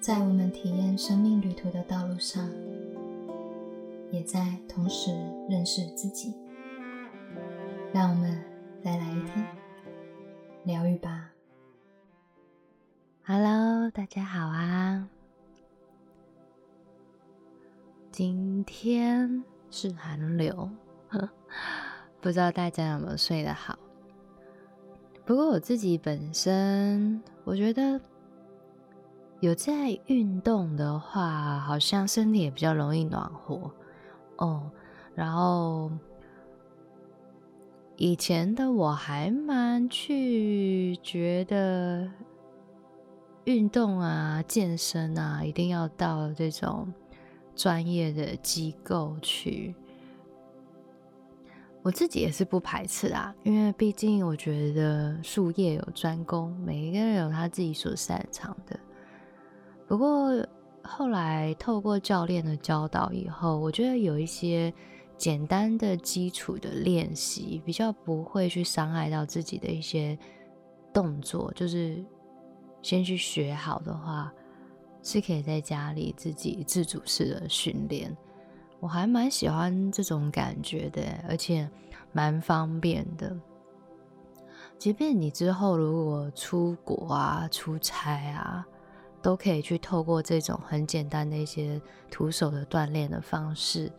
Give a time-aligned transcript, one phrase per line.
[0.00, 2.48] 在我们体验生命旅途的道路上，
[4.10, 5.10] 也在同时
[5.46, 6.34] 认识自己。
[7.92, 8.42] 让我们
[8.82, 9.46] 再来一天
[10.64, 11.30] 疗愈吧。
[13.26, 15.06] Hello，大家好啊！
[18.10, 20.70] 今天是寒流，
[22.22, 23.78] 不知道大家有没有睡得好？
[25.26, 28.00] 不过我自己本身，我觉得
[29.40, 33.70] 有在运动的话，好像身体也比较容易暖和
[34.36, 34.70] 哦。
[35.14, 35.90] 然后
[37.96, 42.06] 以前的我还蛮去觉得
[43.44, 46.92] 运动啊、健身啊，一定要到这种
[47.54, 49.74] 专业的机构去。
[51.82, 58.78] 我自己也是不排斥啊，因为毕竟我觉得术业有专攻，每一个人有他自己所擅长的。
[59.90, 60.30] 不过
[60.84, 64.72] 后来透过教练的教导以后，我觉得有一些
[65.18, 70.16] 简单的基础的练习，比较不会去伤害到自己的一些
[70.92, 72.04] 动作，就是
[72.82, 74.32] 先去学好的话，
[75.02, 78.16] 是可以在家里自己自主式的训练。
[78.78, 81.68] 我还蛮喜欢这种感觉的，而且
[82.12, 83.36] 蛮方便的。
[84.78, 88.64] 即便你之后如果出国啊、出差啊，
[89.22, 93.90] 都可以去透过这种很简单的一些徒手的锻炼的方式，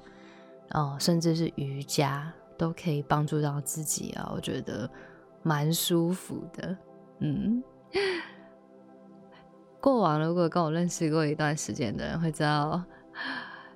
[0.72, 4.32] 哦，甚至是瑜伽，都可以帮助到自己啊。
[4.36, 4.90] 我觉得
[5.44, 6.78] 蛮舒服的。
[7.20, 7.64] 嗯，
[9.80, 12.84] 过往如果跟我认识过一段时间的人会知道。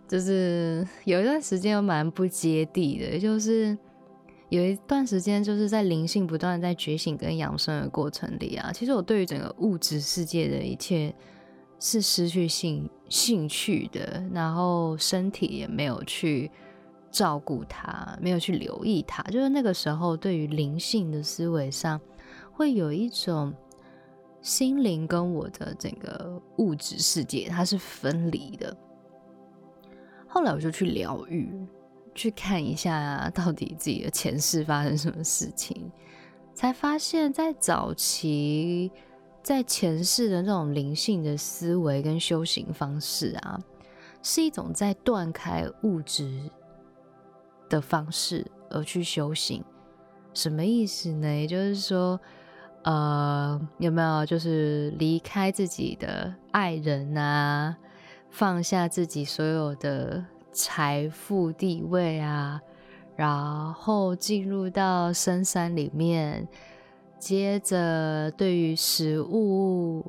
[0.08, 3.76] 就是有一段时间蛮不接地的，就是
[4.50, 11.12] 有一段时间就是在灵性不断在觉醒跟养生的过程里啊，其实我对于整个物质世界的一切
[11.80, 16.50] 是失去兴兴趣的，然后身体也没有去
[17.12, 22.00] 照顾它，没有去留意它，就是那个时候对于灵性的思维上
[22.52, 23.53] 会有一种
[24.41, 28.75] 心灵跟我的整个物质世界它是分离的。
[30.28, 31.50] 后来我就去疗愈，
[32.13, 35.92] 去看一下到底自己的前世发生什么事情，
[36.53, 38.92] 才发现，在早期，
[39.45, 43.61] 在前世的那种灵性的思维跟修行方式啊，
[44.23, 46.50] 是一种在断开物质
[47.69, 49.63] 的方式而去修行。
[50.33, 51.28] 什么意思呢？
[51.28, 52.19] 也就是说，
[52.85, 57.77] 呃，有没有就是离开自己的爱人啊？
[58.31, 62.59] 放下自己所有的财富地位啊，
[63.16, 66.47] 然后进入到深山里面，
[67.18, 70.03] 接着对于食物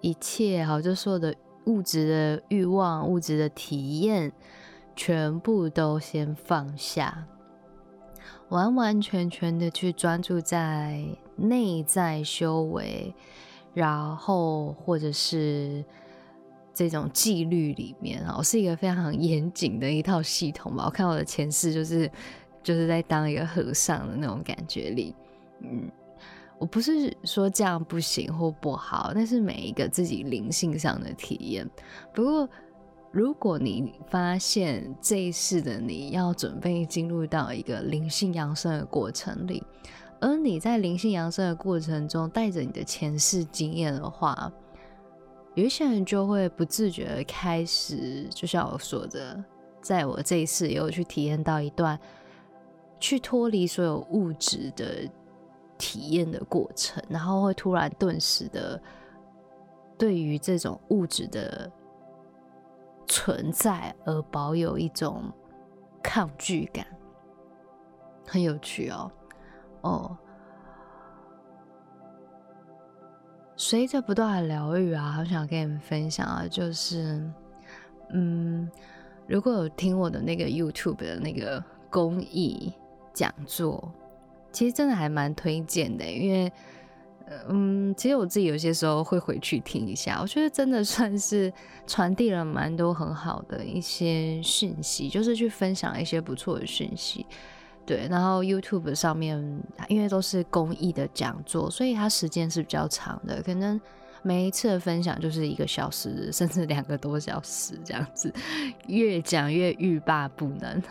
[0.00, 1.34] 一切好，就所有的
[1.66, 4.32] 物质的欲望、物质的体验，
[4.96, 7.26] 全部都先放下，
[8.48, 11.04] 完完全全的去专注在
[11.36, 13.14] 内在修为，
[13.72, 15.84] 然后或者是。
[16.76, 20.86] 这种纪律里面啊，我是一个非常严谨的一套系统吧。
[20.86, 22.10] 我看我的前世就是
[22.64, 25.14] 就是在当一个和尚的那种感觉里，
[25.60, 25.88] 嗯，
[26.64, 31.68] 我不是说这样不行或不好，那是每一个自己灵性上的体验。
[32.14, 32.48] 不过，
[33.12, 39.62] 如果你发现这一世的你要准备进入到一个灵性扬升的过程里，
[40.22, 44.50] 而你在灵性扬升的过程中带着你的前世经验的话，
[45.54, 49.44] 有一些人就会不自觉的开始，就像我说的，
[49.82, 52.00] 在我这一次也有去体验到一段
[52.98, 55.06] 去脱离所有物质的
[55.78, 58.80] 体验的过程，然后会突然顿时的
[59.98, 61.70] 对于这种物质的
[63.06, 65.30] 存在而保有一种
[66.02, 66.86] 抗拒感，
[68.26, 69.10] 很有趣哦，
[69.82, 70.18] 哦。
[73.56, 77.22] 随着不断的疗愈啊，好想跟你们分享啊，就是，
[78.10, 78.68] 嗯，
[79.28, 82.72] 如果有听我的那个 YouTube 的那个公益
[83.12, 83.92] 讲座，
[84.54, 86.52] 其实真的还蛮推荐的，因为，
[87.48, 91.52] 嗯，其实我自己有些时候会回去听一下，我觉得真的算是
[91.86, 97.26] 传递了蛮多很好的一些讯息，就是去分享一些不错的讯息。
[97.84, 99.36] 对，然后 YouTube 上面
[99.88, 103.78] 因为都是公益的讲座，所以它时间是比较长的，可能
[104.26, 108.32] 每一次的分享就是一个小时，甚至两个多小时这样子，
[108.86, 110.82] 越讲越欲罢不能。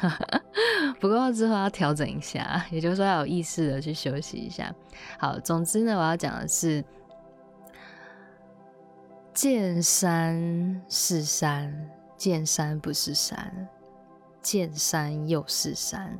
[1.02, 4.72] 不过之后要调整一下，也就是说要有意识的去休息一下。
[5.18, 6.86] 好，总之呢，我要讲的是，
[9.34, 13.68] 见山是山，见山不是山，
[14.44, 16.16] 见山又是山。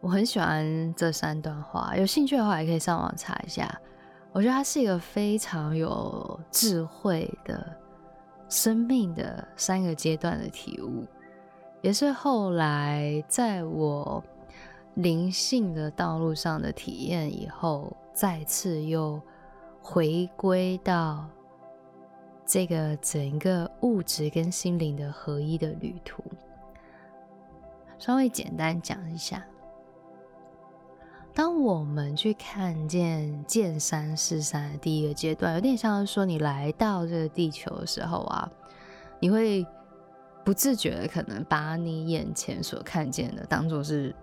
[0.00, 3.80] 我很喜欢这三段话，有兴趣的话也可以上网查一下。
[4.36, 7.74] 我觉得它是一个非常有智慧的
[8.50, 11.06] 生命的三个阶段的体悟，
[11.80, 14.22] 也是后来在我
[14.92, 19.18] 灵性的道路上的体验以后，再次又
[19.80, 21.26] 回归到
[22.44, 26.22] 这个整个物质跟心灵的合一的旅途。
[27.98, 29.42] 稍微简单讲一下。
[31.36, 38.50] 当我们去看见见山是山的第一个阶段，有点像是说你来到这个地球的时候啊，
[39.20, 39.66] 你会
[40.42, 44.16] 不自觉的可能把你眼前所看见的当做是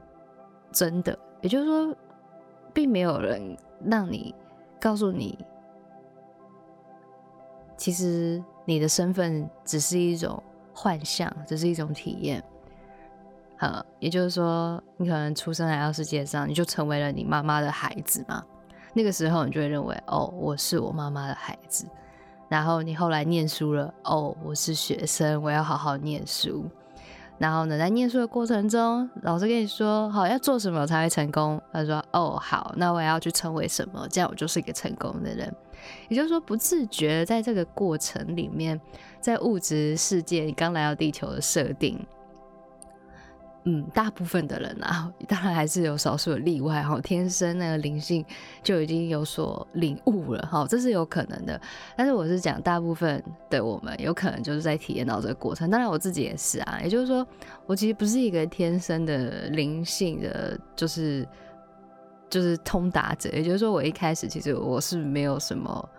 [0.71, 1.95] 真的，也就是说，
[2.73, 3.55] 并没有人
[3.85, 4.33] 让你
[4.81, 5.37] 告诉你，
[7.77, 10.41] 其实你的身份只是一种
[10.73, 12.43] 幻象，只是一种体验。
[13.59, 18.43] 呃，也就是说，你可能出生来到世界上，你就成为了你妈妈的孩子嘛。
[18.93, 21.85] 那个时候，你就会认为，哦，我是我妈妈的孩子。
[22.49, 26.65] 然后你后来念书了，哦，我是学生，我要好好念书。
[27.39, 31.59] 然后呢，在念书的过程中，老师跟你说，好要做什么才会成功？
[31.71, 34.07] 他说，哦，好，那我要去成为什么？
[34.09, 35.51] 这样我就是一个成功的人。
[36.09, 38.79] 也就是说，不自觉在这个过程里面，
[39.19, 42.05] 在物质世界，你刚来到地球的设定。
[43.65, 46.99] 嗯，大部分的人啊， 当然还是有少数的例外哈。
[46.99, 48.25] 天生那个灵性
[48.61, 51.59] 就已经有所领悟了哈，这是有可能的。
[51.95, 55.69] 但是我是讲大部分的我们，有可能就是在体验到这个过程。
[55.69, 57.25] 当然我自己也是啊，也就是说，
[57.65, 61.25] 我其实不是一个天生的灵性的，就是
[62.29, 63.29] 就是通达者。
[63.29, 65.89] 也就是说，我一开始其实我是没有什么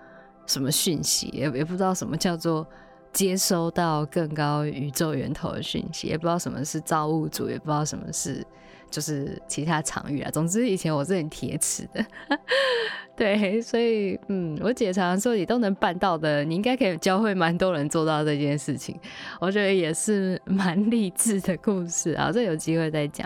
[0.47, 2.67] 什么讯息，也也不知道什么叫做。
[3.15, 8.45] 接收到更高宇宙源头的讯息，也不知道什么是造物主，也不知道什么是
[8.91, 10.31] 就是其他场域啊。
[10.33, 12.05] 总之，以前我是很铁齿的，
[13.17, 18.99] 对，所以嗯，我姐常常说你都能办到的，你应该可以教会蛮多人做到这件事情。
[19.41, 23.25] 我觉得也是蛮励志的故事啊，这有机会再讲。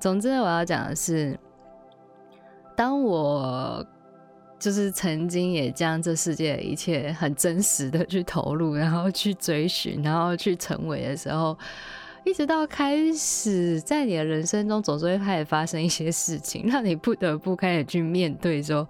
[0.00, 1.38] 总之，我要讲的是，
[2.76, 3.86] 当我。
[4.58, 11.56] 就是曾经也将这世界的一切很真实的去投入，然后去追寻，然后去成为的时候，
[12.24, 18.60] 一直到开始在你的人生中，总是会开始发生一些事情，让你不得不开始去面对。
[18.60, 18.86] 说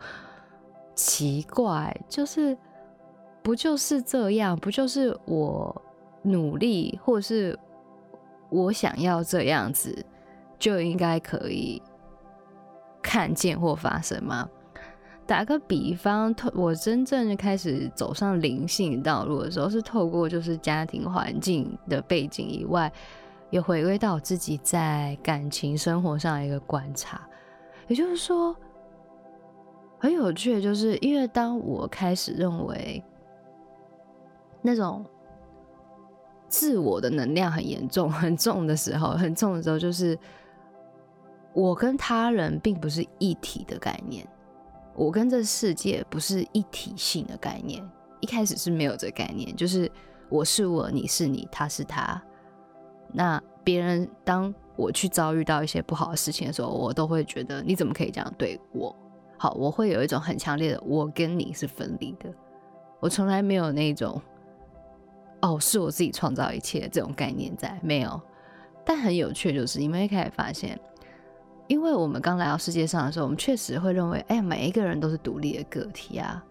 [0.94, 2.56] 奇怪，就是
[3.42, 4.56] 不就是这样？
[4.58, 5.82] 不就是我
[6.22, 7.56] 努力，或是
[8.48, 10.04] 我想要这样子，
[10.58, 11.82] 就应该可以
[13.02, 14.48] 看见或发生吗？
[15.28, 22.90] 打个比方，透我真正开始走上灵性道路的时候，是透过就是家庭环境的背景以外，
[23.50, 27.20] 也回归到我自己在感情生活上的一个观察。
[27.88, 28.56] 也就是说，
[29.98, 33.04] 很有趣的就是，因为当我开始认为
[34.62, 35.04] 那种
[36.48, 40.18] 自我的能量很严重、很重的时候，很重的时候，就是
[41.52, 44.26] 我跟他人并不是一体的概念。
[44.98, 49.88] 我跟这世界不是一体性的概念，一开始是没有这概念，就是
[50.28, 52.20] 我是我，你是你，他是他。
[53.12, 58.94] 那别人当我去遭遇到一些不好的事情的时候，我都会觉得你怎么可以这样对我？
[59.36, 62.28] 好，我会有一种很强烈的我跟你是分离的，
[62.98, 64.20] 我从来没有那种
[65.42, 68.20] 哦是我自己创造一切这种概念在没有。
[68.84, 70.76] 但很有趣就是，你们会开始发现。
[71.68, 76.42] 因为我们刚来到世界上的时候，我们确实会认为，哎，每一个人都是独立的个体啊，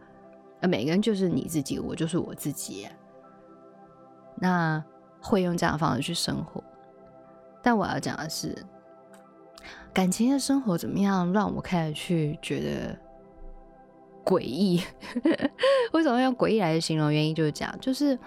[0.62, 2.88] 每个人就是你自己，我就是我自己，
[4.36, 4.84] 那
[5.20, 6.64] 会用这样的方式去生活。
[7.64, 8.56] 但我要讲的是，
[9.92, 12.98] 感情的生活怎么样让我开始去觉得
[14.24, 14.84] 诡异？
[15.94, 17.12] 为什么用诡异来形容？
[17.12, 18.18] 原因就是讲，就是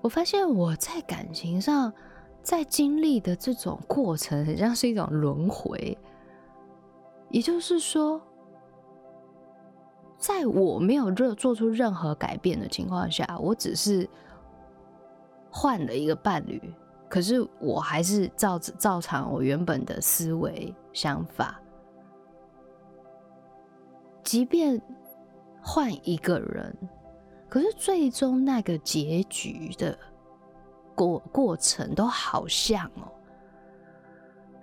[0.00, 1.92] 我发现我在感情上。
[2.48, 5.98] 在经历的这种过程，很像是一种轮回。
[7.28, 8.18] 也就是说，
[10.16, 14.08] 在我没有做做出任何改变的情况下，我只是
[15.50, 16.72] 换了一个伴侣，
[17.06, 21.60] 可是我还是照照常我原本的思维想法。
[24.24, 24.80] 即便
[25.60, 26.74] 换一个人，
[27.46, 29.98] 可是最终那个结局的。
[30.98, 33.06] 过过程都好像哦，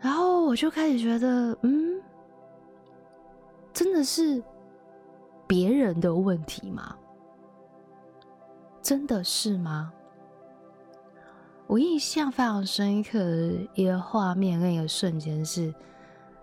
[0.01, 2.01] 然后我就开始觉得，嗯，
[3.71, 4.43] 真的是
[5.47, 6.93] 别人的问题吗？
[8.81, 9.93] 真的是吗？
[11.67, 15.73] 我印象非常深刻的一个画面跟一个瞬间是，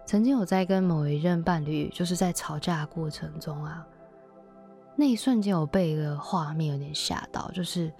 [0.06, 3.86] 曾经我在跟某一任伴侣，就是在吵架的过程中啊，
[4.96, 7.92] 那一瞬间我被一个画面有点吓到，就是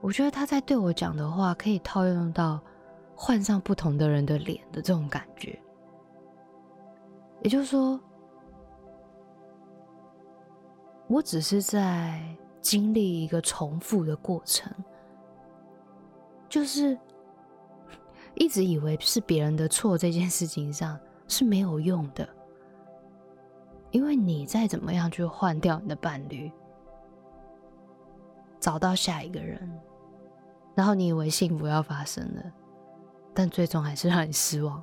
[0.00, 2.60] 我觉得他在对我讲的话可以套用到
[3.14, 5.60] 换上不同的人的脸的这种感觉，
[7.42, 8.00] 也就是说，
[11.06, 12.22] 我只是在
[12.62, 14.72] 经历一个重复的过程。
[16.48, 16.98] 就是
[18.34, 22.28] 一直以为是别人的错，这件事情上是没有用的，
[23.90, 26.50] 因为你再怎么样去换掉你的伴侣，
[28.58, 29.70] 找到下一个人，
[30.74, 32.42] 然后你以为幸福要发生了，
[33.34, 34.82] 但最终还是让你失望。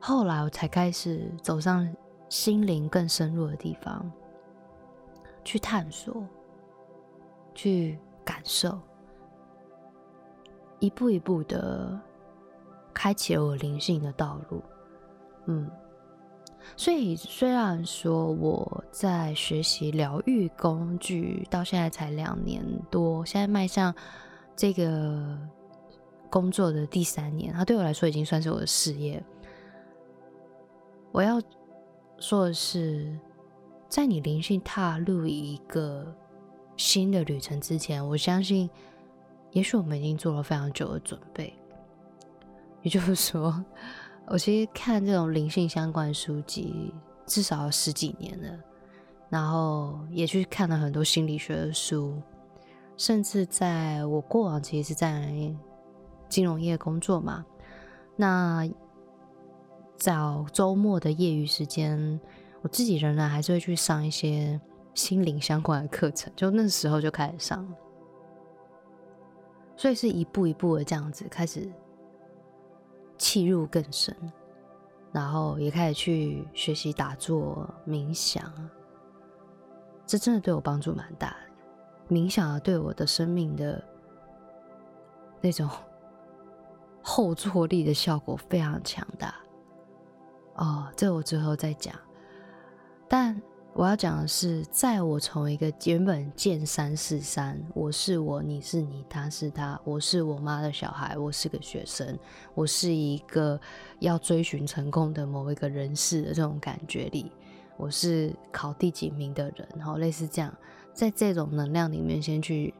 [0.00, 1.88] 后来我才开始走上
[2.28, 4.10] 心灵更深入的地方，
[5.44, 6.22] 去探索，
[7.54, 8.78] 去感受。
[10.80, 11.98] 一步一步的
[12.92, 14.62] 开启了我灵性的道路，
[15.46, 15.70] 嗯，
[16.76, 23.94] 所以虽然说我在学习疗愈工具到现在才两年多，现在迈向
[24.56, 25.38] 这个
[26.30, 29.22] 工作的第三年，它对我来说已经算是我的事业。
[31.12, 31.40] 我要
[32.18, 33.18] 说的是，
[33.88, 36.12] 在你灵性踏入一个
[36.76, 38.68] 新的旅程之前，我相信。
[39.52, 41.54] 也许我们已经做了非常久的准备，
[42.82, 43.64] 也就是说，
[44.26, 46.92] 我其实看这种灵性相关书籍
[47.26, 48.58] 至少十几年了，
[49.28, 52.20] 然后也去看了很多心理学的书，
[52.96, 55.54] 甚至在我过往其实是在
[56.28, 57.44] 金融业工作嘛，
[58.16, 58.68] 那
[59.96, 62.18] 找周末的业余时间，
[62.62, 64.60] 我自己仍然还是会去上一些
[64.94, 67.76] 心灵相关的课程，就那时候就开始上了。
[69.76, 71.70] 所以是一步一步的这样子开始
[73.24, 74.14] 契入更深，
[75.10, 78.52] 然后也开始去学习打坐冥想，
[80.04, 82.14] 这真的对我帮助蛮大的。
[82.14, 83.82] 冥想对我的生命的
[85.40, 85.66] 那种
[87.00, 89.34] 后坐力的效果非常强大。
[90.56, 91.94] 哦，这我之后再讲，
[93.08, 93.40] 但。
[93.76, 102.16] 我要讲的是，在我从一个原本见山是山，我是我，你是你，他是他，我是我妈的小孩，我是个学生，
[102.54, 103.60] 我是一个
[103.98, 107.32] 要追寻成功的某一个人士的这种感觉里，
[107.76, 110.56] 我是考第几名的人，然后类似这样，
[110.92, 112.72] 在这种能量里面先去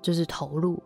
[0.00, 0.82] 就是投入，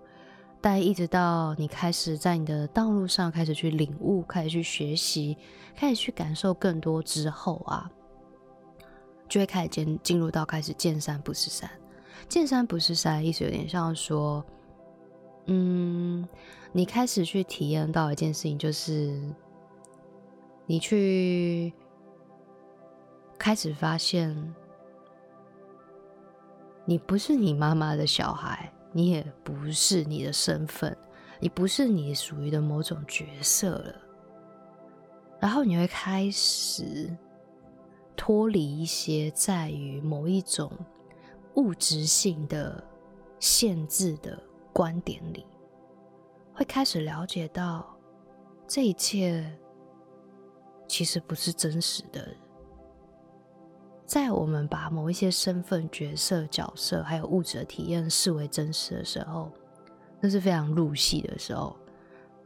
[0.61, 5.39] 但一直到你开始在你的道路上开始去领悟，开始去学习，
[5.77, 7.89] 开始去感受更多之后啊。
[9.33, 11.71] 就会开始进进入到开始见山不是山，
[12.29, 14.45] 见山不是山，意思有点像说，
[15.47, 16.29] 嗯，
[16.71, 19.19] 你开始去体验到一件事情，就是
[20.67, 21.73] 你去
[23.39, 24.55] 开始发现，
[26.85, 30.95] 你不是你妈妈的小孩，你也不是你的身份，
[31.41, 33.95] 你不是你属于的某种角色了，
[35.41, 37.17] 然后你会开始。
[38.25, 40.71] 脱离一些在于某一种
[41.57, 42.81] 物质性的
[43.41, 44.41] 限制的
[44.73, 45.45] 观点里，
[46.55, 47.85] 会开始了解到
[48.65, 49.53] 这一切
[50.87, 52.29] 其实不是真实的。
[54.07, 59.51] 在我们把某一些身份、角色、角色还有物质的体验视为真实的时候，
[60.21, 61.77] 那是非常入戏的时候。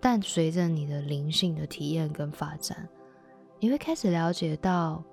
[0.00, 2.88] 但随着你的灵性的体验跟发展，
[3.61, 5.04] 你会开始了解到。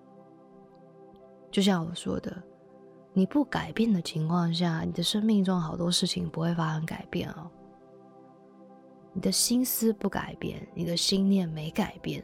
[1.54, 2.36] 就像我说的，
[3.14, 7.48] 你不改变的情况下，你的生命中好多事情不会发生改变哦。
[9.14, 12.24] 你的心思不改变，你的心念没改变，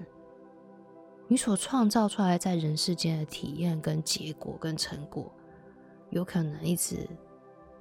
[1.28, 5.32] 你所创造出来在人世间的体验跟结果跟成果，
[6.10, 7.08] 有可能一直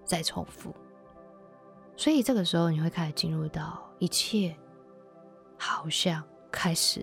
[0.05, 0.75] 在重复。
[1.97, 4.55] 所以这个时候，你会开始进入到一切
[5.57, 7.00] 好像开始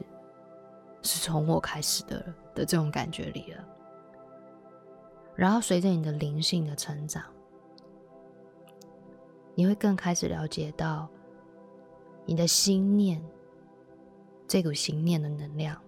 [1.02, 2.20] 是从我开始的
[2.54, 3.66] 的这种感觉里了。
[5.36, 7.24] 然后随着你的灵性的成长，
[9.54, 11.08] 你会更开始了解到
[12.26, 13.22] 你的心念，
[14.48, 15.80] 这股心念的能量，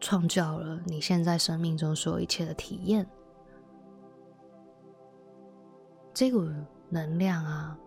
[0.00, 3.06] 创造了你现在生命中所有一切的体验。
[6.14, 6.48] 这股
[6.88, 7.78] 能量啊，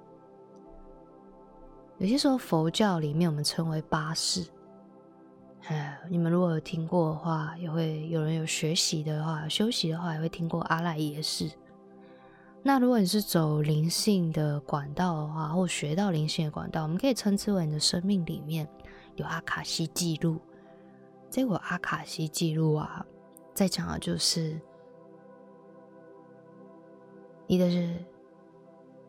[1.98, 4.48] 有些时候佛教里面我们称为八识，
[5.67, 11.51] 哎，你们如果有听过的话，也会有人有学习的话，休息的话也会听过阿赖耶识。
[12.63, 18.67] 那如果你是走灵性的管道的话，或学到灵性的管道，我们可以称之为你的生命里面
[19.15, 20.39] 有阿卡西记录。
[21.29, 23.05] 这个阿卡西记录啊，
[23.53, 24.59] 在讲的就是
[27.45, 27.93] 你的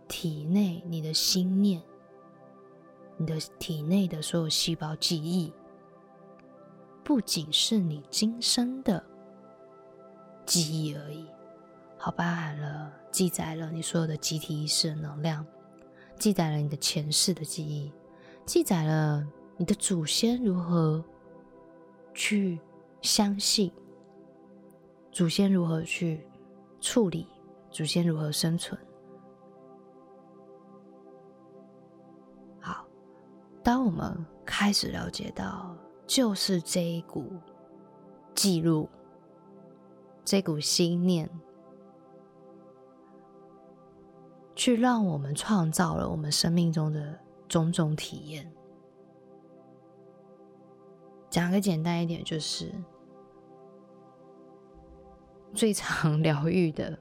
[0.07, 1.81] 体内、你的心念、
[3.17, 5.53] 你的体内的所有细胞记忆。
[7.03, 9.05] 不仅是你今生的
[10.47, 11.27] 记忆而已，
[11.97, 15.45] 好包含了记载了你所有的集体意识的能量，
[16.17, 17.93] 记载了你的前世的记忆，
[18.47, 19.27] 记载了
[19.57, 21.05] 你的祖先如何
[22.15, 22.61] 去
[23.03, 23.73] 相信，
[25.11, 26.27] 祖先如何去
[26.81, 27.27] 处理，
[27.71, 28.81] 祖先如何生存。
[32.61, 32.87] 好，
[33.63, 35.77] 当我们开始了解到。
[36.11, 37.25] 就是这一股
[38.35, 38.89] 记录，
[40.25, 41.31] 这股心念，
[44.57, 48.53] 去让我们创造了我们生命中的种种体验。
[51.31, 52.75] 讲个简单一点，就是
[55.55, 56.99] 最常疗愈的，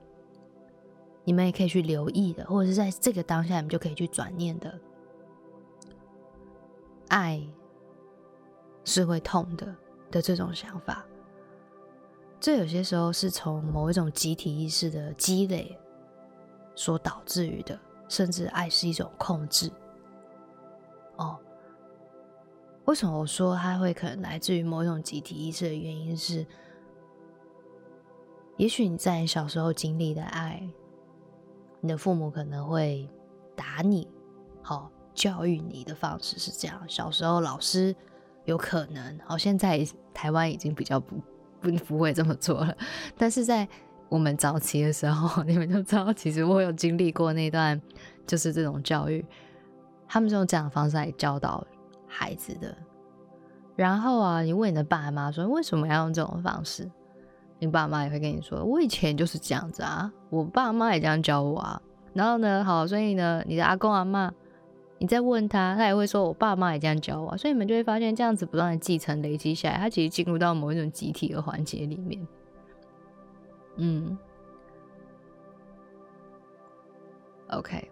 [1.23, 4.79] 你们也可以去留意的，或者是在这个当下，你们就可以去转念的
[7.07, 7.41] 爱。
[8.89, 9.75] 是会痛的
[10.09, 11.05] 的这种想法，
[12.39, 15.77] 这有些时候是从某一种集体意识的积累
[16.73, 19.71] 所导致于的，甚至爱是一种控制。
[21.17, 21.37] 哦，
[22.85, 26.43] 为什么我说它会可能来自于某一种集体意识的原因是，
[28.57, 30.67] 也许你在你小时候经历的爱，
[31.79, 33.07] 你的父母可能会
[33.55, 34.07] 打你，
[34.63, 37.95] 好教育你的方式是这样，小时候老师。
[38.49, 41.15] 有可能，好，现在台湾已经比较不
[41.61, 42.75] 不不会这么做了。
[43.15, 43.67] 但是在
[44.09, 47.79] 我们早期的时候， 你们就知道，其实我有经历过那段，
[48.25, 49.23] 就是这种教育，
[50.07, 51.63] 他们是用这样的方式来教导
[52.07, 52.75] 孩子的。
[53.75, 56.89] 然后啊，你问你的爸妈说为什么要用这种方式，
[57.59, 61.79] 你爸妈也会跟你说，我以前就是这样子啊，我爸妈也这样教我啊。
[62.13, 64.33] 然后呢，好，所以呢，你的阿公阿妈。
[65.01, 72.27] 你再问他，他也会说：“我爸妈也这样教我。”所以你们就会发现，这样子不断的继承、累积下来，他其实进入到某一种集体的环节里面。
[73.77, 74.17] 嗯
[77.47, 77.89] ，OK。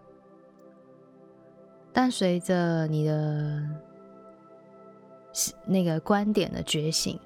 [1.94, 3.66] 但随着你的
[5.64, 7.18] 那个观点的觉醒，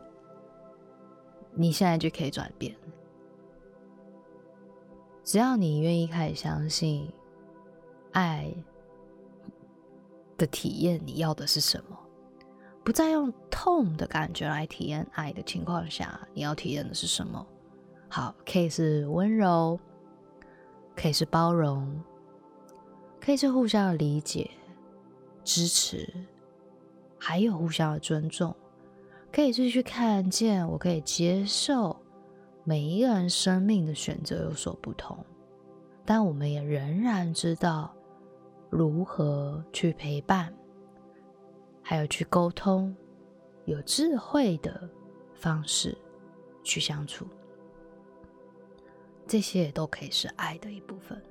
[1.55, 2.73] 你现在就可以转变。
[5.25, 7.11] 只要你愿意开始相信
[8.13, 8.55] 爱。
[10.43, 11.97] 的体验，你要的是什么？
[12.83, 17.47] 不再用痛的感觉来体验爱的情况下，你要体验的是什么？
[18.09, 19.79] 好，可以是温柔，
[20.97, 22.03] 可以是包容，
[23.21, 24.51] 可以是互相的理解、
[25.45, 26.13] 支持，
[27.17, 28.53] 还有互相的尊重，
[29.31, 31.97] 可以是去看见，我可以接受
[32.65, 35.25] 每一个人生命的选择有所不同，
[36.05, 37.95] 但我们也仍然知道。
[38.73, 40.51] 如何去陪伴，
[41.83, 42.97] 还有去沟通，
[43.67, 44.89] 有智慧的
[45.35, 45.95] 方式
[46.65, 47.27] 去相处，
[49.27, 51.23] 这些也都可以是爱的一部分，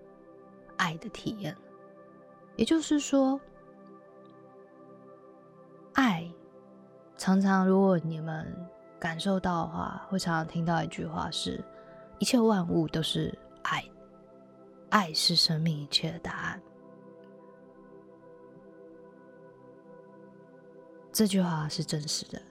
[0.77, 1.57] 爱的体验。
[2.57, 3.41] 也就是说，
[5.93, 6.31] 爱
[7.17, 8.55] 常常，如果你们
[8.99, 11.59] 感受到的话，会常常听到一句话：是
[12.19, 13.83] 一切万物都是爱，
[14.91, 16.61] 爱是生命一切的答案。
[21.21, 22.41] 这句话是真实的。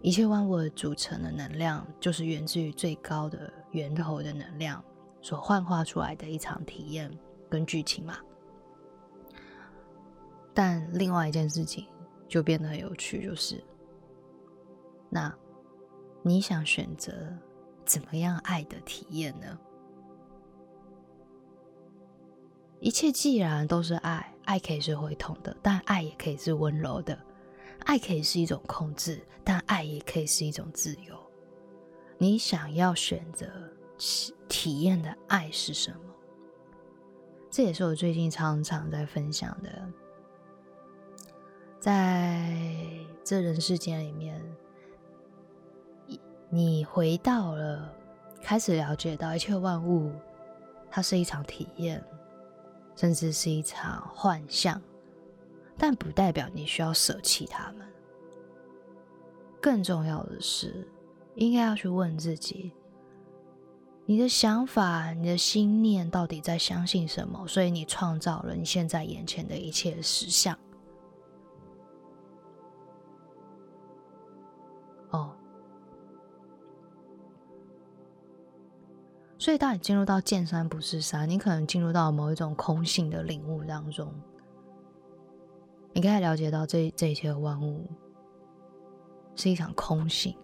[0.00, 4.82] 一切万物组成的能量，就是源自于最高的源头的能量
[5.20, 7.14] 所幻化出来的一场体验
[7.50, 8.16] 跟剧情嘛。
[10.54, 11.86] 但另外一件事情
[12.26, 13.62] 就变得很有趣，就是
[15.10, 15.30] 那
[16.22, 17.12] 你想选择
[17.84, 19.58] 怎么样爱的体验呢？
[22.82, 27.16] 一切既然都是爱，爱可以是会痛的，但爱也可以是温柔的；
[27.84, 31.16] 爱可以是一种控制，但爱也可以是一种自由。
[32.18, 33.46] 你想要选择
[34.48, 36.12] 体验的爱是什么？
[37.48, 39.88] 这也是我最近常常在分享的。
[41.78, 42.52] 在
[43.22, 44.42] 这人世间里面，
[46.50, 47.94] 你回到了，
[48.42, 50.10] 开始了解到一切万物，
[50.90, 52.02] 它是一场体验。
[52.94, 54.80] 甚至是一场幻象，
[55.76, 57.86] 但不代表你需要舍弃他们。
[59.60, 60.88] 更重要的是，
[61.34, 62.72] 应该要去问自己：
[64.06, 67.46] 你的想法、你的心念到底在相信什么？
[67.46, 70.58] 所以你创造了你现在眼前的一切实相。
[79.42, 84.14] 所以当你进入到见山不是山，你可能进入到某一种空性的领悟当中，
[85.92, 87.90] 你可以了解到这这一切万物
[89.34, 90.38] 是一场空性，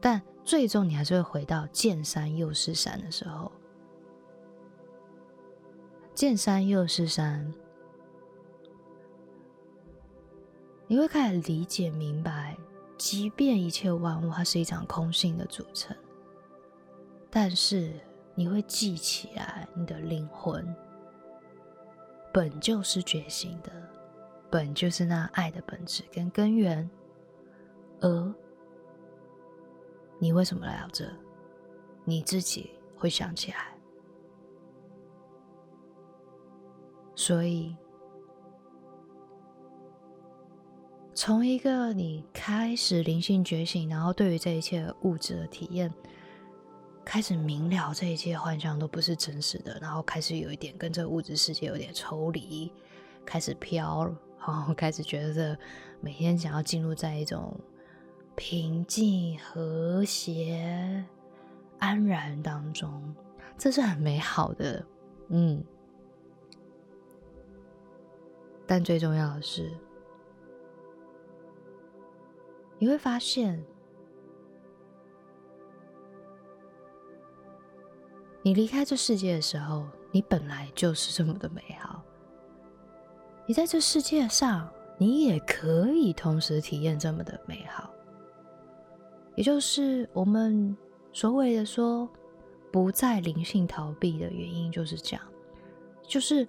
[0.00, 3.52] 但最终你还是会回到见山又是山的时候，
[6.14, 7.52] 见山又是山，
[10.86, 12.56] 你会开始理解明白。
[12.96, 15.94] 即便一切万物它是一场空性的组成，
[17.34, 17.90] 但是
[18.34, 20.62] 你会记起来，你的灵魂
[22.30, 23.72] 本就是觉醒的，
[24.50, 26.88] 本就是那爱的本质跟根源。
[28.00, 28.34] 而
[30.18, 31.08] 你为什么来到这？
[32.04, 33.74] 你自己会想起来，
[37.14, 37.74] 所以。
[41.14, 45.92] 从一个你开始灵性觉醒，然后对于这一切物质的体验
[47.04, 52.72] 开始明了，这一切幻象都不是真实的，然后开始有一点跟这个物质世界有点抽离，
[53.26, 54.04] 开始飘，
[54.38, 55.58] 然后开始觉得
[56.00, 57.54] 每天想要进入在一种
[58.34, 61.04] 平静、和谐、
[61.78, 63.14] 安然当中，
[63.58, 64.84] 这是很美好的，
[65.28, 65.62] 嗯。
[68.66, 69.70] 但最重要的是。
[72.78, 73.62] 你会发现，
[78.42, 82.02] 你离开这世界的时候，你本来就是这么的美好。
[83.46, 87.90] 你在这世界上，你也可以同时体验这么的美好。
[89.36, 90.76] 也就是我们
[91.12, 92.08] 所谓的说，
[92.70, 95.24] 不再灵性逃避的原因，就是这样，
[96.02, 96.46] 就是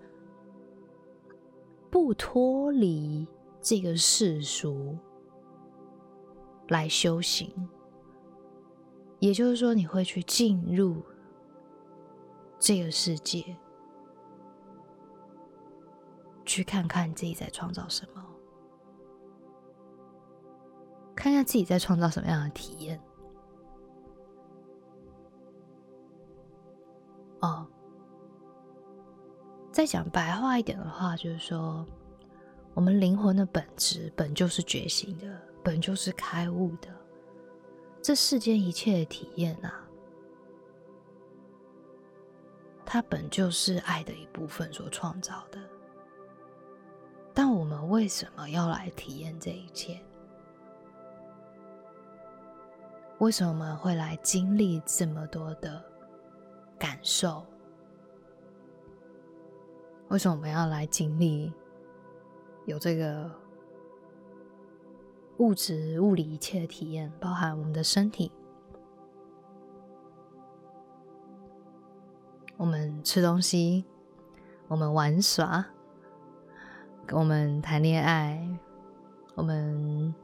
[1.90, 3.28] 不脱离
[3.62, 4.98] 这个世俗。
[6.70, 7.52] 来修行，
[9.20, 11.04] 也就是说，你会去进入
[12.66, 13.44] 这个世界，
[16.46, 18.26] 去看看自己在创造什么，
[21.14, 22.98] 看看自己在创造什么样的体验。
[27.42, 27.68] 哦，
[29.70, 31.86] 再讲白话一点的话，就是说，
[32.74, 35.38] 我们灵魂的本质本就是觉醒的。
[35.62, 36.88] 本就是开悟的，
[38.02, 39.83] 这世间一切的体验啊，
[42.94, 45.58] 它本就是爱的一部分所创造的。
[47.34, 50.00] 但我们为什么要来体验这一切？
[53.18, 55.84] 为什么我们会来经历这么多的
[56.78, 57.44] 感受？
[60.10, 61.52] 为什么我们要来经历
[62.68, 63.28] 有这个？
[65.40, 68.32] 物质、物理一切的体验，包含我们的身体。
[72.64, 73.84] 我们吃东西，
[74.70, 75.66] 我们玩耍，
[77.12, 78.42] 我们谈恋爱，
[79.36, 80.16] 我们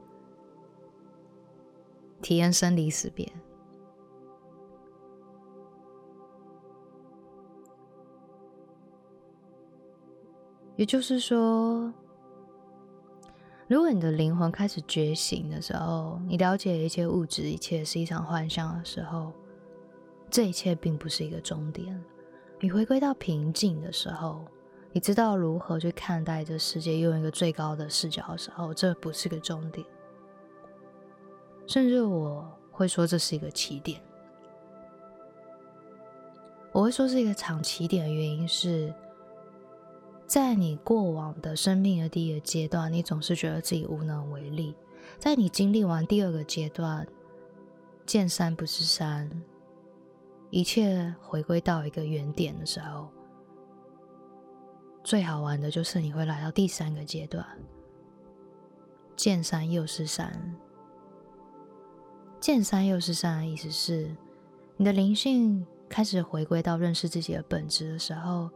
[2.22, 3.30] 体验生离死别。
[10.76, 11.92] 也就是说。
[13.68, 19.30] 如果你的灵魂开始觉醒的时候，你了解一切物质一切是一场幻象的时候，
[20.30, 22.02] 这一切并不是一个终点。
[22.60, 24.44] 你回归到平静的时候，
[24.92, 29.86] 你知道如何去看待这世界，用一个最高的视角的时候，这不是个终点。
[31.66, 34.00] 甚至我会说这是一个起点。
[36.72, 38.92] 我会说是一个长起点的原因是。
[40.26, 44.76] 在你过往的生命的第一个阶段，你总是觉得自己无能为力。
[45.18, 47.04] 在你经历完第二个阶段，
[48.06, 49.28] 见山不是山，
[50.50, 53.08] 一切回归到一个原点的时候，
[55.04, 57.46] 最好玩的就是你会来到第三个阶段，
[59.16, 60.56] 见山又是山。
[62.40, 64.16] 见山又是山的意思是，
[64.76, 68.50] 你的灵性开始回归到认识自己的本质的时候。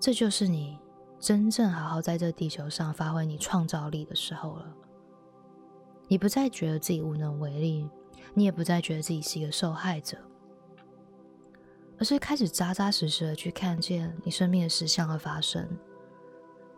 [0.00, 0.78] 这就是你
[1.18, 4.74] 真正好好在这地球上发挥你创造力的时候了。
[6.08, 7.88] 你不再觉得自己无能为力，
[8.32, 10.16] 你也不再觉得自己是一个受害者，
[11.98, 15.68] 而是开始扎扎实实的去看见你生命的实相的发生，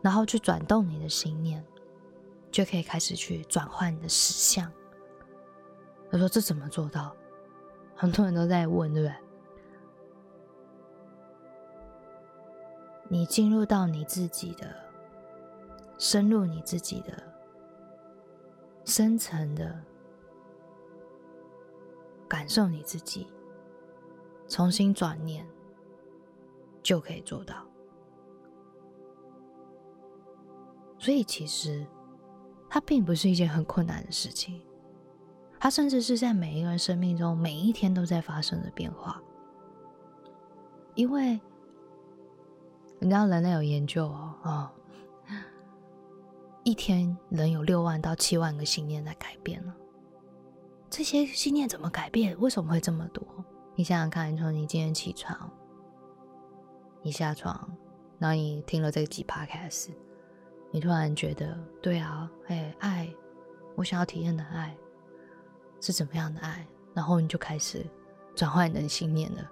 [0.00, 1.64] 然后去转动你的心念，
[2.50, 4.70] 就可以开始去转换你的实相。
[6.10, 7.14] 他说：“这怎么做到？”
[7.94, 9.14] 很多人都在问，对不对？
[13.08, 14.74] 你进入到你自己的，
[15.98, 17.22] 深入你自己的
[18.84, 19.78] 深层的
[22.26, 23.26] 感受，你自己
[24.50, 25.46] 重新转念，
[26.82, 27.54] 就可以做到。
[30.98, 31.86] 所以，其实
[32.68, 34.60] 它并不是一件很困难的事情，
[35.58, 39.22] 它甚至是在每一个人生命中每一天都在发生的变化，
[40.94, 41.40] 因为。
[43.02, 44.70] 你知道人类有研究哦，哦，
[46.64, 49.74] 一天人有六万到七万个信念在改变呢。
[50.90, 52.38] 这些信念怎么改变？
[52.38, 53.24] 为什么会这么多？
[53.80, 55.50] 你想想看，你从你今天起床，
[57.00, 57.66] 你下床，
[58.18, 59.90] 然后你听了这几趴开始，
[60.70, 63.08] 你突然觉得，对啊，哎，爱，
[63.76, 64.76] 我想要体验的爱
[65.80, 66.66] 是怎么样的爱？
[66.92, 67.82] 然后你就开始
[68.36, 69.50] 转换你的信念了。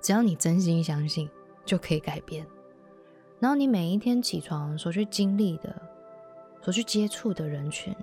[0.00, 1.28] 只要你真心相信。
[1.66, 2.46] 就可以改变。
[3.38, 5.82] 然后你每一天起床所去经历的、
[6.62, 7.94] 所去接触的人群，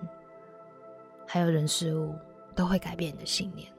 [1.25, 2.13] 还有人事物，
[2.53, 3.74] 都会改变你的信念。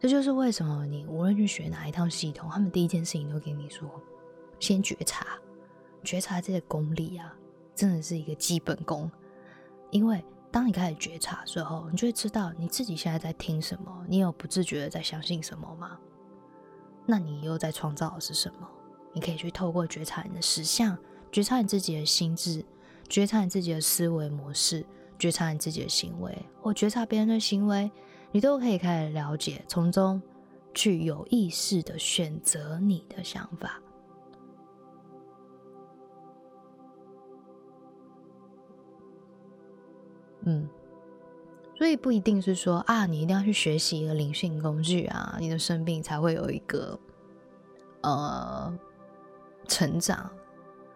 [0.00, 3.88] 这就是为什么你无论去学哪一套系统，他们第一件事情都跟你说：
[4.60, 5.26] 先觉察，
[6.04, 7.34] 觉察这个功力啊，
[7.74, 9.10] 真的是一个基本功。
[9.90, 15.98] 因为当你开始觉察的时候，你就会知道你自己现在在听什么，你有不自觉的在相信什么吗？
[17.04, 18.68] 那你又在创造的是什么？
[19.12, 20.96] 你可以去透过觉察你的实相，
[21.32, 22.64] 觉察你自己的心智，
[23.08, 24.84] 觉察你自己的思维模式，
[25.18, 27.90] 觉察你自己的行为，或觉察别人的行为，
[28.30, 30.20] 你都可以开始了解，从中
[30.74, 33.80] 去有意识的选择你的想法。
[40.42, 40.68] 嗯。
[41.76, 46.98] 所以不一定是说啊，你一定要去学习一个灵性工具啊，你的生命才会有一个
[48.02, 48.76] 呃
[49.68, 50.28] 成长。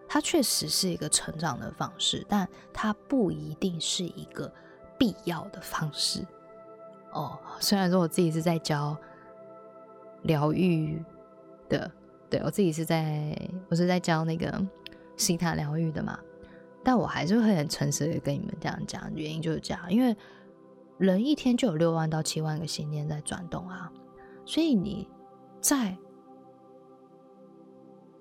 [0.09, 4.53] 它确实是一个成长的方式，但它不一定是一个
[4.99, 6.27] 必要的方式。
[7.13, 8.97] 哦，虽然说我自己是在教
[10.23, 11.01] 疗愈
[11.69, 11.89] 的，
[12.29, 13.37] 对我自己是在
[13.69, 14.61] 我是在教那个
[15.15, 16.19] 西塔疗愈的嘛，
[16.83, 20.15] 但我还是会很诚实的跟你们这样讲，原因就是这样，因为。
[20.99, 23.91] 人一天就有六万到七万个信念在转动啊，
[24.45, 25.09] 所以你
[25.59, 25.97] 在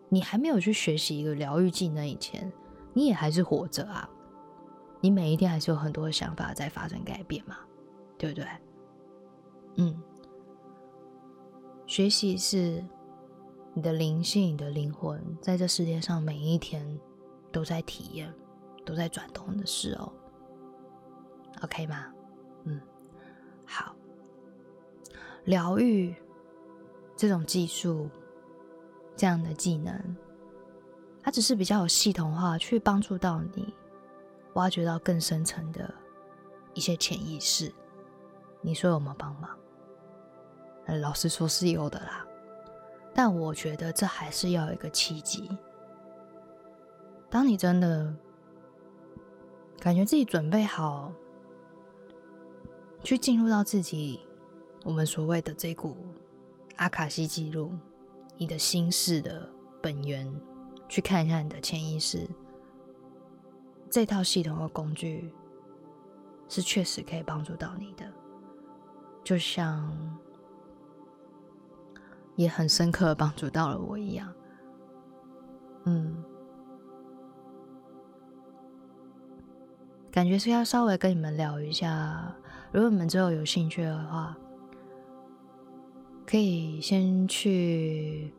[0.08, 2.50] 你还没有去学习一个疗愈技能以前，
[2.94, 4.08] 你也还是活着啊。
[5.00, 7.58] 你每一天还是有很多想法在发生改变嘛，
[8.16, 8.46] 对不对？
[9.76, 10.02] 嗯，
[11.86, 12.84] 学习是
[13.74, 17.00] 你的灵性、你的灵魂在这世界上每一天
[17.50, 18.32] 都在体验、
[18.84, 20.12] 都在转动的事哦。
[21.62, 22.12] OK 吗？
[22.64, 22.80] 嗯，
[23.64, 23.94] 好。
[25.44, 26.14] 疗愈
[27.16, 28.08] 这种技术，
[29.16, 30.16] 这样的技能，
[31.22, 33.74] 它只是比较有系统化，去帮助到你
[34.54, 35.92] 挖掘到更深层的
[36.74, 37.72] 一些潜意识。
[38.60, 39.58] 你说有没有帮忙？
[40.86, 42.26] 老实说是有的啦，
[43.14, 45.56] 但我觉得这还是要有一个契机。
[47.30, 48.14] 当你真的
[49.78, 51.12] 感觉自己准备好。
[53.04, 54.20] 去进入到自己，
[54.84, 55.96] 我们所谓的这股
[56.76, 57.72] 阿卡西记录，
[58.36, 59.50] 你的心事的
[59.82, 60.32] 本源，
[60.88, 62.30] 去看一下你的潜意识，
[63.90, 65.34] 这套系统和工具
[66.48, 68.06] 是确实可以帮助到你的，
[69.24, 69.92] 就像
[72.36, 74.32] 也很深刻的帮助到了我一样，
[75.84, 76.24] 嗯，
[80.10, 82.34] 感觉是要稍微跟你们聊一下。
[82.72, 84.36] 如果你们之后有兴趣的话，
[86.26, 88.32] 可以先去，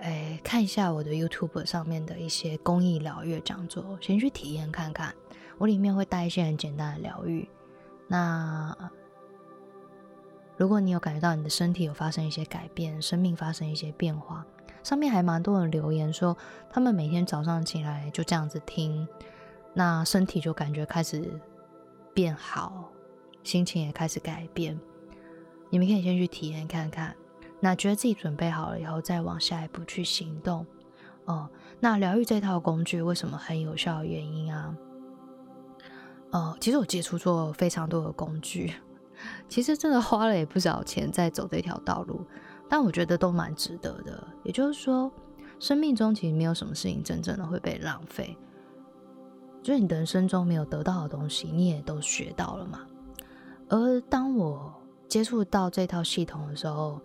[0.00, 5.14] 哎，看一下我的 YouTube 上面的一些公益疗愈讲座，先去体验看看。
[5.58, 7.48] 我里面会带一些很简单的疗愈。
[8.08, 8.74] 那
[10.60, 14.44] 如果你有感觉到你的身体有发生一些改变，生命发生一些变化，
[14.82, 16.36] 上面还蛮多人留言说，
[16.68, 19.08] 他们每天早上起来就这样子听，
[19.72, 21.40] 那身体就感觉开始
[22.12, 22.92] 变好。
[23.42, 24.78] 心情也开始改变，
[25.70, 27.16] 你们可以先去体验看看。
[27.58, 30.66] 那觉得自己准备好了以后，再往下一步去行动。
[31.24, 31.48] 哦，
[31.80, 34.76] 那疗愈这套工具为什么很有效原因啊？
[36.32, 38.74] 呃，其实我接触过非常多的工具，
[39.48, 42.24] 其实真的花了也不少钱在走这条道路，
[42.68, 44.26] 但我觉得都蛮值得的。
[44.44, 45.10] 也就是说，
[45.58, 48.36] 生命中其实没有什么事情真正的会被浪费。
[49.62, 52.80] 就是你的人生中没有得到的东西，你也都学到了嘛。
[53.68, 54.72] 而当我
[55.06, 57.00] 接触到这套系统的时候，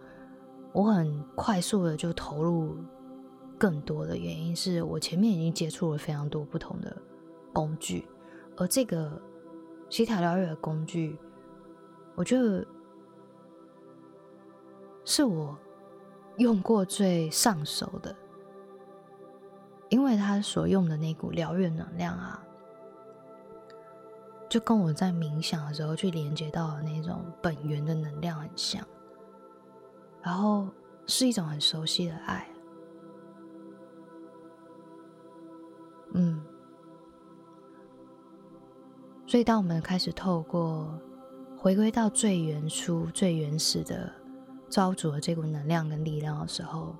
[0.71, 2.77] 我很快速的就投入
[3.57, 6.95] 更多的原因是我前面已经接触了非常多不同的
[7.51, 8.07] 工具，
[8.55, 9.21] 而这个
[9.89, 11.17] 西塔疗愈的工具，
[12.15, 12.65] 我觉得
[15.03, 15.57] 是我
[16.37, 18.15] 用过最上手的。
[19.89, 22.43] 因为他所用的那股疗愈能量啊，
[24.49, 28.85] 就跟我在冥想的时候去连接到的那种本源的能量很像，
[30.23, 30.67] 然后
[31.05, 32.49] 是一种很熟悉的爱，
[36.13, 36.43] 嗯，
[39.27, 40.99] 所以当我们开始透过
[41.65, 44.13] 回归到最原初、最原始的
[44.69, 46.95] 造主的这股能量跟力量的时候。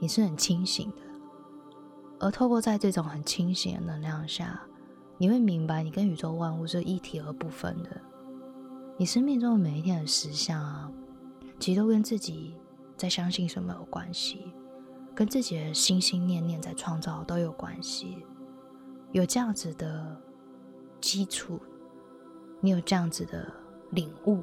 [0.00, 1.02] 你是很清醒的，
[2.18, 4.60] 而透过在这种很清醒的能量下，
[5.16, 8.00] 你会明白你跟宇宙万物是一体而不分的。
[8.96, 10.90] 你生命中的每一天的实相啊，
[11.60, 12.56] 其实都跟自己
[12.96, 14.52] 在相信什么有关系，
[15.14, 18.26] 跟自己的心心念念在创造都有关系。
[19.12, 20.20] 有这样子的
[21.00, 21.60] 基础，
[22.60, 23.50] 你有这样子的
[23.90, 24.42] 领悟，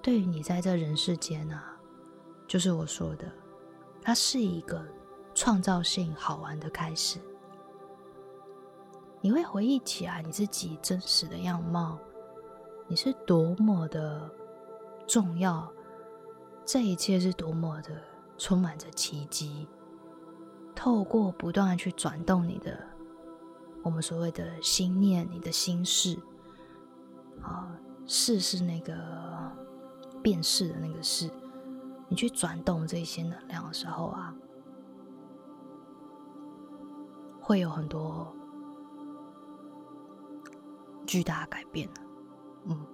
[0.00, 1.76] 对于你在这人世间啊，
[2.46, 3.30] 就是我说的。
[4.02, 4.82] 它是一个
[5.34, 7.18] 创造性好玩的开始。
[9.20, 11.98] 你会回忆起来你自己真实的样貌，
[12.88, 14.30] 你是多么的
[15.06, 15.70] 重要，
[16.64, 17.90] 这一切是多么的
[18.38, 19.68] 充满着奇迹。
[20.74, 22.80] 透过不断去转动你的，
[23.82, 26.18] 我们所谓的心念，你的心事，
[27.42, 27.70] 啊，
[28.06, 28.94] 事是那个
[30.22, 31.30] 变事的那个事。
[32.08, 34.34] 你去转动这些能量的时候啊，
[37.40, 38.34] 会有很多
[41.06, 41.88] 巨大的改变
[42.64, 42.86] 嗯，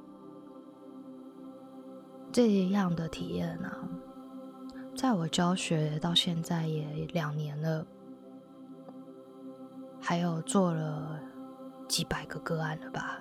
[2.30, 3.70] 这样的体验呢，
[4.94, 7.86] 在我教学到现在也两年了，
[9.98, 11.18] 还有做了
[11.88, 13.18] 几百个个案了吧，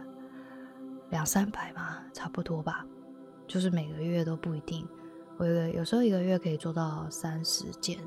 [1.10, 2.86] 两三百嘛，差不多吧，
[3.48, 4.88] 就是每个月都不一定。
[5.38, 8.00] 我一个有时候一个月可以做到三十件，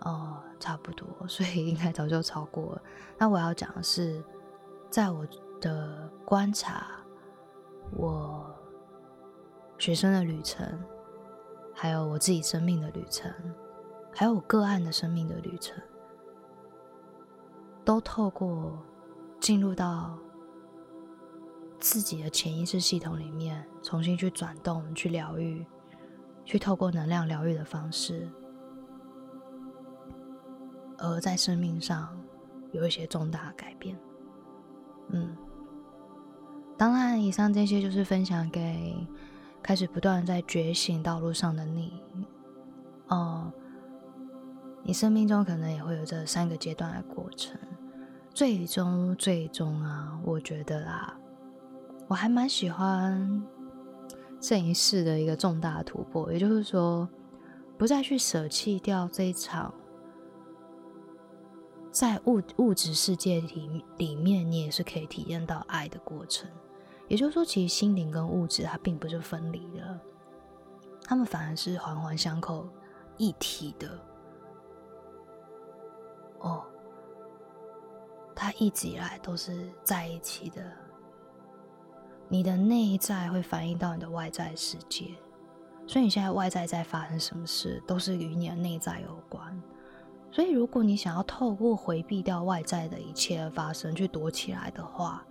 [0.00, 2.82] 哦，差不多，所以应该早就超过了。
[3.16, 4.22] 那我要讲的是，
[4.90, 5.26] 在我
[5.60, 6.86] 的观察，
[7.92, 8.52] 我
[9.78, 10.66] 学生的旅程，
[11.72, 13.32] 还有我自己生命的旅程，
[14.12, 15.80] 还有我个案的生命的旅程，
[17.84, 18.76] 都透过
[19.38, 20.18] 进入到
[21.80, 25.64] 自己的潜意识系统里面，重新去转动、去疗愈。
[26.48, 28.30] 去透过能量疗愈的方式，
[30.96, 32.16] 而在生命上
[32.70, 33.98] 有一些重大改变。
[35.08, 35.36] 嗯，
[36.78, 38.96] 当然，以上这些就是分享给
[39.60, 42.00] 开始不断在觉醒道路上的你。
[43.08, 43.52] 哦，
[44.84, 47.58] 你生命中可能也会有这三个阶段的过程。
[48.32, 51.18] 最终，最终啊，我觉得啦，
[52.08, 53.46] 我还蛮喜欢。
[54.38, 57.08] 这一世的一个重大突破，也就是说，
[57.78, 59.72] 不再去舍弃掉这一场
[61.90, 66.48] 在物物质世界里里面，你也是可以体验到爱的过程。
[67.08, 69.98] 也就是说，其实心灵跟物质它并不是分离的，
[71.02, 72.68] 他们反而是环环相扣
[73.16, 73.98] 一体的。
[76.40, 76.64] 哦，
[78.34, 80.62] 他一直以来都是在一起的。
[82.28, 85.14] 你的内在会反映到你的外在世界，
[85.86, 89.62] 所以你现在外在在发生什么事，都是与你的内在有关。
[90.32, 95.24] 所以，如果你想要透过回避掉外在的一切的发生去躲起来的话，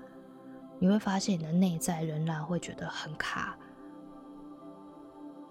[0.80, 3.58] 你会发现你的内在仍然会觉得很卡、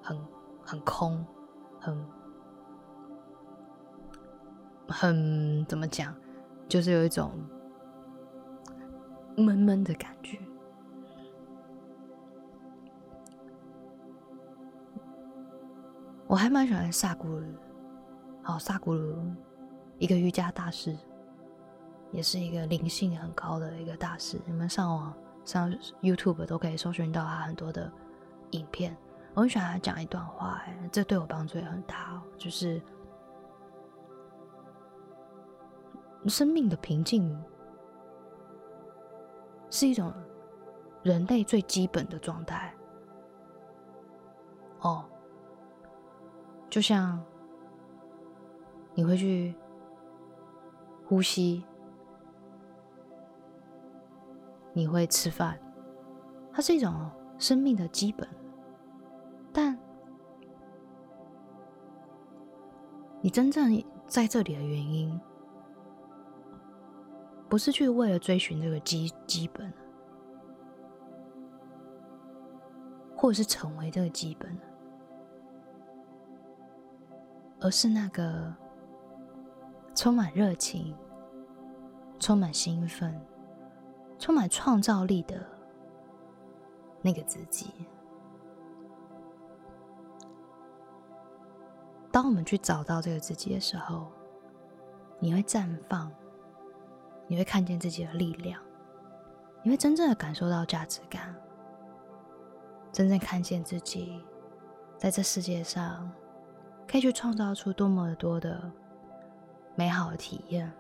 [0.03, 0.19] 很
[0.65, 1.25] 很空、
[1.79, 2.07] 很
[4.89, 6.13] 很怎么讲，
[6.69, 7.31] 就是有一种
[9.37, 10.39] 闷闷的感觉。
[16.27, 17.47] 我还蛮喜欢萨古鲁，
[18.43, 19.15] 好萨古鲁，
[19.99, 20.97] 一个瑜伽大师，
[22.11, 24.41] 也是一个灵性很高的一个大师。
[24.47, 25.15] 你们上网
[25.45, 25.71] 上
[26.01, 27.93] YouTube 都可以搜寻到他很多的
[28.53, 28.97] 影片。
[29.35, 32.15] 我很喜欢他讲一段话，哎，这对我帮助也很大。
[32.15, 32.81] 哦就是
[36.27, 37.39] 生命的平静
[39.71, 40.13] 是一种
[41.03, 42.75] 人类最基本的状态。
[44.81, 45.05] 哦。
[46.75, 47.23] 就像
[48.95, 49.55] 你会去
[51.07, 51.63] 呼吸，
[54.73, 55.57] 你会吃饭，
[56.53, 57.09] 它是一种
[57.39, 58.29] 生命的基本。
[59.53, 59.79] 但
[63.21, 65.21] 你真正在这里的原因，
[67.49, 69.73] 不是去为了追寻这个基基本，
[73.17, 74.59] 或者是成为这个基本，
[77.65, 78.55] 而是那个
[79.95, 80.95] 充满热情、
[82.21, 83.19] 充满兴奋、
[84.19, 85.43] 充满创造力的
[87.01, 87.73] 那个自己。
[92.13, 94.09] 当我们去找到这个自己的时候，
[95.19, 96.13] 你会绽放，
[97.27, 98.61] 你会看见自己的力量，
[99.63, 101.35] 你会真正的感受到价值感，
[102.93, 104.23] 真正看见自己
[104.99, 106.13] 在这世界上
[106.87, 108.71] 可以去创造出多么多的
[109.75, 110.73] 美好的体验，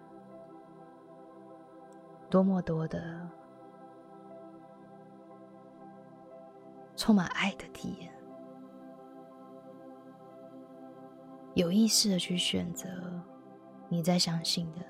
[2.30, 3.28] 多么多的
[6.96, 8.12] 充满爱的体验。
[11.54, 12.88] 有意识的去选择
[13.88, 14.80] 你在相信的，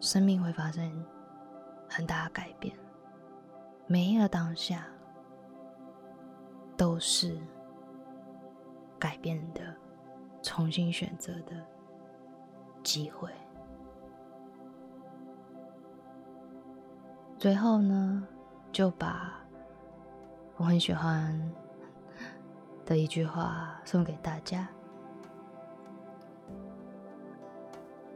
[0.00, 1.04] 生命会发生
[1.88, 2.76] 很大的改变。
[3.86, 4.86] 每一个当下
[6.78, 7.36] 都是
[8.98, 9.76] 改变的、
[10.42, 11.62] 重新选择的
[12.82, 13.30] 机会。
[17.36, 18.26] 最后呢，
[18.72, 19.38] 就把
[20.56, 21.38] 我很喜欢。
[22.86, 24.66] 的一句话送给大家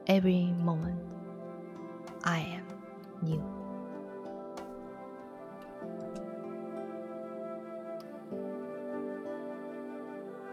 [0.07, 0.97] ：Every moment
[2.23, 2.65] I am
[3.21, 3.62] new。